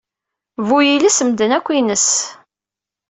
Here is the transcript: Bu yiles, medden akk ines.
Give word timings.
Bu 0.67 0.77
yiles, 0.85 1.17
medden 1.27 1.55
akk 1.57 1.67
ines. 1.81 2.07